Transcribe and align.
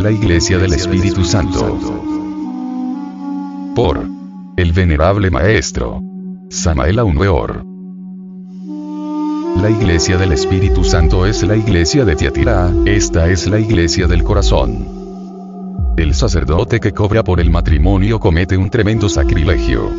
La 0.00 0.12
Iglesia 0.12 0.58
del 0.58 0.74
Espíritu 0.74 1.24
Santo. 1.24 1.76
Por 3.74 4.08
el 4.56 4.72
venerable 4.72 5.28
maestro 5.28 6.00
Samael 6.50 7.00
Weor. 7.00 7.64
La 9.60 9.68
Iglesia 9.68 10.16
del 10.16 10.30
Espíritu 10.30 10.84
Santo 10.84 11.26
es 11.26 11.42
la 11.42 11.56
Iglesia 11.56 12.04
de 12.04 12.14
Tiatira, 12.14 12.72
esta 12.84 13.28
es 13.28 13.48
la 13.48 13.58
Iglesia 13.58 14.06
del 14.06 14.22
Corazón. 14.22 15.94
El 15.96 16.14
sacerdote 16.14 16.78
que 16.78 16.92
cobra 16.92 17.24
por 17.24 17.40
el 17.40 17.50
matrimonio 17.50 18.20
comete 18.20 18.56
un 18.56 18.70
tremendo 18.70 19.08
sacrilegio. 19.08 19.90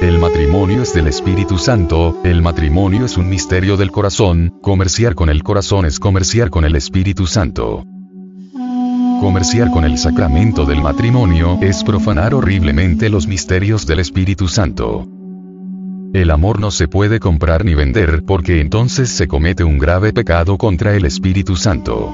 El 0.00 0.18
matrimonio 0.18 0.80
es 0.80 0.94
del 0.94 1.08
Espíritu 1.08 1.58
Santo, 1.58 2.18
el 2.24 2.40
matrimonio 2.40 3.04
es 3.04 3.18
un 3.18 3.28
misterio 3.28 3.76
del 3.76 3.90
corazón, 3.90 4.58
comerciar 4.62 5.14
con 5.14 5.28
el 5.28 5.42
corazón 5.42 5.84
es 5.84 6.00
comerciar 6.00 6.48
con 6.48 6.64
el 6.64 6.76
Espíritu 6.76 7.26
Santo. 7.26 7.84
Comerciar 9.20 9.70
con 9.70 9.84
el 9.84 9.96
sacramento 9.96 10.66
del 10.66 10.82
matrimonio 10.82 11.58
es 11.62 11.82
profanar 11.82 12.34
horriblemente 12.34 13.08
los 13.08 13.26
misterios 13.26 13.86
del 13.86 14.00
Espíritu 14.00 14.46
Santo. 14.46 15.08
El 16.12 16.30
amor 16.30 16.60
no 16.60 16.70
se 16.70 16.86
puede 16.86 17.18
comprar 17.18 17.64
ni 17.64 17.74
vender 17.74 18.22
porque 18.26 18.60
entonces 18.60 19.08
se 19.08 19.26
comete 19.26 19.64
un 19.64 19.78
grave 19.78 20.12
pecado 20.12 20.58
contra 20.58 20.94
el 20.94 21.06
Espíritu 21.06 21.56
Santo. 21.56 22.12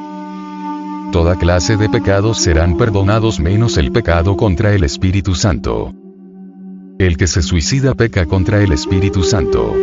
Toda 1.10 1.36
clase 1.36 1.76
de 1.76 1.88
pecados 1.88 2.38
serán 2.38 2.76
perdonados 2.76 3.40
menos 3.40 3.76
el 3.78 3.92
pecado 3.92 4.36
contra 4.36 4.72
el 4.72 4.84
Espíritu 4.84 5.34
Santo. 5.34 5.92
El 6.98 7.16
que 7.16 7.26
se 7.26 7.42
suicida 7.42 7.94
peca 7.94 8.26
contra 8.26 8.62
el 8.62 8.72
Espíritu 8.72 9.22
Santo. 9.24 9.74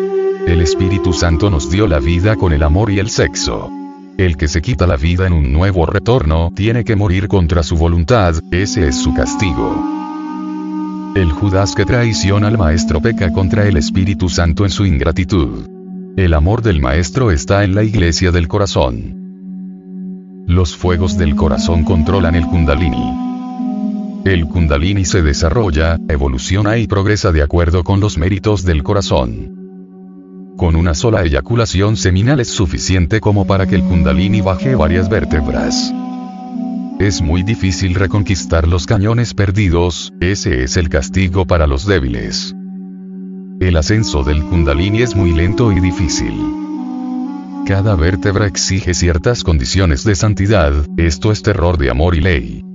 El 0.48 0.62
Espíritu 0.62 1.14
Santo 1.14 1.50
nos 1.50 1.70
dio 1.70 1.86
la 1.86 2.00
vida 2.00 2.38
con 2.38 2.54
el 2.54 2.64
amor 2.64 2.92
y 2.92 3.00
el 3.00 3.10
sexo. 3.10 3.70
El 4.20 4.36
que 4.36 4.50
se 4.50 4.62
quita 4.62 4.86
la 4.86 4.98
vida 4.98 5.28
en 5.28 5.32
un 5.32 5.54
nuevo 5.54 5.86
retorno 5.86 6.52
tiene 6.54 6.84
que 6.84 6.98
morir 6.98 7.30
contra 7.30 7.64
su 7.64 7.78
voluntad, 7.78 8.36
ese 8.52 8.90
es 8.90 8.98
su 8.98 9.14
castigo. 9.14 9.82
El 11.16 11.32
Judas 11.32 11.74
que 11.74 11.86
traiciona 11.86 12.50
al 12.50 12.58
Maestro 12.58 13.00
peca 13.00 13.32
contra 13.32 13.66
el 13.66 13.78
Espíritu 13.78 14.28
Santo 14.28 14.66
en 14.66 14.72
su 14.72 14.86
ingratitud. 14.86 15.66
El 16.18 16.34
amor 16.34 16.62
del 16.62 16.82
Maestro 16.82 17.32
está 17.32 17.64
en 17.64 17.74
la 17.74 17.84
iglesia 17.84 18.32
del 18.32 18.50
corazón. 18.50 20.44
Los 20.48 20.76
fuegos 20.76 21.18
del 21.18 21.38
corazón 21.38 21.86
controlan 21.86 22.36
el 22.36 22.46
kundalini. 22.46 23.14
El 24.26 24.48
kundalini 24.48 25.06
se 25.06 25.22
desarrolla, 25.22 25.98
evoluciona 26.10 26.78
y 26.78 26.88
progresa 26.88 27.32
de 27.32 27.42
acuerdo 27.42 27.86
con 27.86 28.02
los 28.02 28.18
méritos 28.18 28.66
del 28.66 28.84
corazón. 28.84 29.59
Con 30.60 30.76
una 30.76 30.94
sola 30.94 31.24
eyaculación 31.24 31.96
seminal 31.96 32.42
es 32.42 32.50
suficiente 32.50 33.22
como 33.22 33.48
para 33.48 33.66
que 33.66 33.76
el 33.76 33.84
kundalini 33.84 34.42
baje 34.42 34.76
varias 34.76 35.08
vértebras. 35.08 35.94
Es 37.00 37.22
muy 37.22 37.44
difícil 37.44 37.96
reconquistar 37.96 38.68
los 38.68 38.86
cañones 38.86 39.34
perdidos, 39.34 40.12
ese 40.20 40.66
es 40.66 40.76
el 40.76 40.90
castigo 40.90 41.46
para 41.46 41.66
los 41.66 41.86
débiles. 41.86 42.54
El 43.62 43.78
ascenso 43.78 44.26
del 44.26 44.44
kundalini 44.44 45.02
es 45.02 45.16
muy 45.16 45.32
lento 45.32 45.72
y 45.72 45.80
difícil. 45.80 46.34
Cada 47.66 47.96
vértebra 47.96 48.46
exige 48.46 48.94
ciertas 48.94 49.46
condiciones 49.46 50.04
de 50.04 50.16
santidad, 50.16 50.74
esto 50.98 51.32
es 51.32 51.42
terror 51.42 51.78
de 51.78 51.90
amor 51.90 52.16
y 52.16 52.20
ley. 52.20 52.66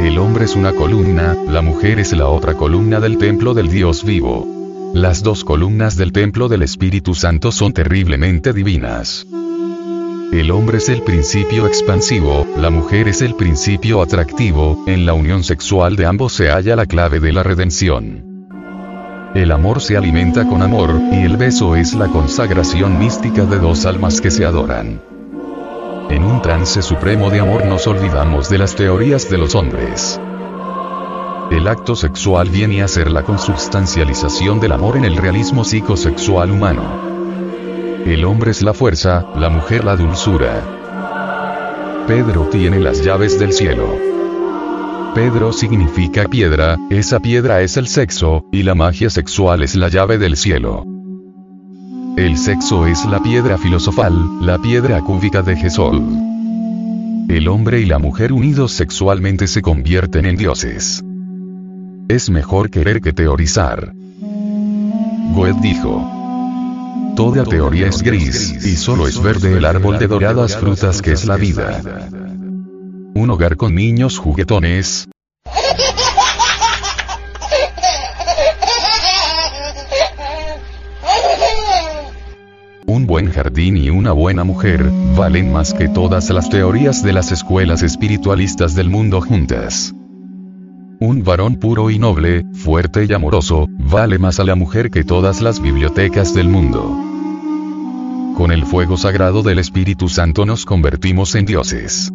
El 0.00 0.16
hombre 0.16 0.46
es 0.46 0.56
una 0.56 0.72
columna, 0.72 1.36
la 1.46 1.60
mujer 1.60 1.98
es 1.98 2.14
la 2.14 2.28
otra 2.28 2.54
columna 2.54 3.00
del 3.00 3.18
templo 3.18 3.52
del 3.52 3.68
Dios 3.68 4.02
vivo. 4.02 4.53
Las 4.94 5.24
dos 5.24 5.42
columnas 5.42 5.96
del 5.96 6.12
templo 6.12 6.46
del 6.46 6.62
Espíritu 6.62 7.16
Santo 7.16 7.50
son 7.50 7.72
terriblemente 7.72 8.52
divinas. 8.52 9.26
El 10.32 10.52
hombre 10.52 10.78
es 10.78 10.88
el 10.88 11.02
principio 11.02 11.66
expansivo, 11.66 12.46
la 12.56 12.70
mujer 12.70 13.08
es 13.08 13.20
el 13.20 13.34
principio 13.34 14.02
atractivo, 14.02 14.84
en 14.86 15.04
la 15.04 15.12
unión 15.12 15.42
sexual 15.42 15.96
de 15.96 16.06
ambos 16.06 16.34
se 16.34 16.48
halla 16.48 16.76
la 16.76 16.86
clave 16.86 17.18
de 17.18 17.32
la 17.32 17.42
redención. 17.42 18.46
El 19.34 19.50
amor 19.50 19.80
se 19.80 19.96
alimenta 19.96 20.46
con 20.46 20.62
amor, 20.62 20.92
y 21.10 21.24
el 21.24 21.38
beso 21.38 21.74
es 21.74 21.94
la 21.94 22.06
consagración 22.06 22.96
mística 22.96 23.44
de 23.46 23.58
dos 23.58 23.86
almas 23.86 24.20
que 24.20 24.30
se 24.30 24.44
adoran. 24.44 25.02
En 26.08 26.22
un 26.22 26.40
trance 26.40 26.82
supremo 26.82 27.30
de 27.30 27.40
amor 27.40 27.66
nos 27.66 27.88
olvidamos 27.88 28.48
de 28.48 28.58
las 28.58 28.76
teorías 28.76 29.28
de 29.28 29.38
los 29.38 29.56
hombres. 29.56 30.20
El 31.54 31.68
acto 31.68 31.94
sexual 31.94 32.50
viene 32.50 32.82
a 32.82 32.88
ser 32.88 33.12
la 33.12 33.22
consubstancialización 33.22 34.58
del 34.58 34.72
amor 34.72 34.96
en 34.96 35.04
el 35.04 35.16
realismo 35.16 35.62
psicosexual 35.62 36.50
humano. 36.50 36.82
El 38.04 38.24
hombre 38.24 38.50
es 38.50 38.60
la 38.60 38.74
fuerza, 38.74 39.24
la 39.36 39.50
mujer 39.50 39.84
la 39.84 39.94
dulzura. 39.94 42.04
Pedro 42.08 42.48
tiene 42.48 42.80
las 42.80 43.04
llaves 43.04 43.38
del 43.38 43.52
cielo. 43.52 43.86
Pedro 45.14 45.52
significa 45.52 46.24
piedra, 46.24 46.76
esa 46.90 47.20
piedra 47.20 47.62
es 47.62 47.76
el 47.76 47.86
sexo, 47.86 48.44
y 48.50 48.64
la 48.64 48.74
magia 48.74 49.08
sexual 49.08 49.62
es 49.62 49.76
la 49.76 49.88
llave 49.88 50.18
del 50.18 50.36
cielo. 50.36 50.82
El 52.16 52.36
sexo 52.36 52.88
es 52.88 53.06
la 53.06 53.22
piedra 53.22 53.58
filosofal, 53.58 54.12
la 54.40 54.58
piedra 54.58 55.00
cúbica 55.02 55.42
de 55.42 55.54
Jesús. 55.54 56.02
El 57.28 57.46
hombre 57.46 57.80
y 57.80 57.86
la 57.86 58.00
mujer 58.00 58.32
unidos 58.32 58.72
sexualmente 58.72 59.46
se 59.46 59.62
convierten 59.62 60.26
en 60.26 60.34
dioses. 60.34 61.04
Es 62.06 62.28
mejor 62.28 62.68
querer 62.70 63.00
que 63.00 63.14
teorizar. 63.14 63.94
Goethe 65.32 65.60
dijo, 65.62 66.06
Toda 67.16 67.44
teoría 67.44 67.86
es 67.86 68.02
gris, 68.02 68.62
y 68.66 68.76
solo 68.76 69.08
es 69.08 69.22
verde 69.22 69.56
el 69.56 69.64
árbol 69.64 69.98
de 69.98 70.06
doradas 70.06 70.54
frutas 70.56 71.00
que 71.00 71.12
es 71.12 71.24
la 71.24 71.36
vida. 71.36 71.80
Un 73.14 73.30
hogar 73.30 73.56
con 73.56 73.74
niños 73.74 74.18
juguetones. 74.18 75.08
Un 82.86 83.06
buen 83.06 83.32
jardín 83.32 83.78
y 83.78 83.88
una 83.88 84.12
buena 84.12 84.44
mujer, 84.44 84.90
valen 85.16 85.50
más 85.50 85.72
que 85.72 85.88
todas 85.88 86.28
las 86.28 86.50
teorías 86.50 87.02
de 87.02 87.14
las 87.14 87.32
escuelas 87.32 87.82
espiritualistas 87.82 88.74
del 88.74 88.90
mundo 88.90 89.22
juntas. 89.22 89.94
Un 91.00 91.24
varón 91.24 91.56
puro 91.56 91.90
y 91.90 91.98
noble, 91.98 92.44
fuerte 92.52 93.04
y 93.08 93.12
amoroso, 93.12 93.66
vale 93.68 94.18
más 94.18 94.38
a 94.38 94.44
la 94.44 94.54
mujer 94.54 94.90
que 94.90 95.04
todas 95.04 95.42
las 95.42 95.60
bibliotecas 95.60 96.34
del 96.34 96.48
mundo. 96.48 96.96
Con 98.36 98.52
el 98.52 98.64
fuego 98.64 98.96
sagrado 98.96 99.42
del 99.42 99.58
Espíritu 99.58 100.08
Santo 100.08 100.46
nos 100.46 100.64
convertimos 100.64 101.34
en 101.34 101.46
dioses. 101.46 102.12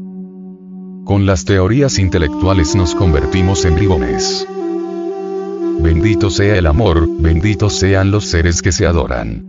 Con 1.05 1.25
las 1.25 1.45
teorías 1.45 1.99
intelectuales 1.99 2.75
nos 2.75 2.95
convertimos 2.95 3.65
en 3.65 3.75
bribones. 3.75 4.47
Bendito 5.79 6.29
sea 6.29 6.55
el 6.55 6.67
amor, 6.67 7.07
benditos 7.19 7.73
sean 7.73 8.11
los 8.11 8.25
seres 8.25 8.61
que 8.61 8.71
se 8.71 8.85
adoran. 8.85 9.48